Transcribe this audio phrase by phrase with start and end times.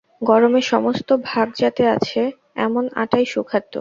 [0.21, 2.21] গরমে সমস্ত ভাগ যাতে আছে,
[2.55, 3.69] এমন আটাই সুখাদ্য।